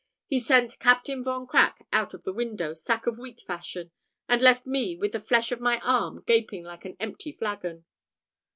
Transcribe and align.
He 0.25 0.39
sent 0.39 0.79
Captain 0.79 1.23
Von 1.23 1.45
Crack 1.45 1.85
out 1.93 2.15
of 2.15 2.23
the 2.23 2.33
window 2.33 2.73
sack 2.73 3.05
of 3.05 3.19
wheat 3.19 3.41
fashion, 3.41 3.91
and 4.27 4.41
left 4.41 4.65
me 4.65 4.95
with 4.95 5.11
the 5.11 5.19
flesh 5.19 5.51
of 5.51 5.59
my 5.61 5.79
arm 5.81 6.23
gaping 6.25 6.63
like 6.63 6.85
an 6.85 6.97
empty 6.99 7.31
flagon." 7.31 7.85